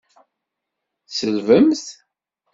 Tselbemt. 1.07 1.85